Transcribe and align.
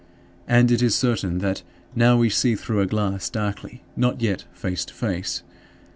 And 0.47 0.71
it 0.71 0.81
is 0.81 0.95
certain 0.95 1.37
that 1.41 1.61
"now 1.95 2.17
we 2.17 2.27
see 2.31 2.55
through 2.55 2.81
a 2.81 2.87
glass 2.87 3.29
darkly," 3.29 3.83
not 3.95 4.19
yet 4.19 4.45
"face 4.51 4.83
to 4.85 4.95
face." 4.95 5.43